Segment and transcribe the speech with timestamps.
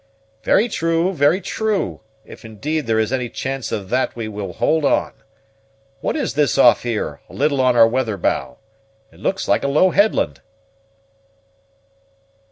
[0.41, 4.83] "Very true, very true; if, indeed, there is any chance of that we will hold
[4.83, 5.13] on.
[5.99, 8.57] What is this off here, a little on our weather bow?
[9.11, 10.41] It looks like a low headland."